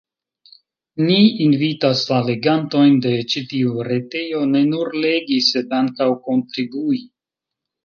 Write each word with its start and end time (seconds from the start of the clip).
Ni 1.09 1.17
invitas 1.47 2.01
la 2.11 2.21
legantojn 2.29 2.97
de 3.07 3.13
ĉi 3.35 3.45
tiu 3.53 3.85
retejo 3.89 4.41
ne 4.55 4.65
nur 4.73 4.93
legi 5.07 5.39
sed 5.51 5.79
ankaŭ 5.85 6.11
kontribui. 6.27 7.07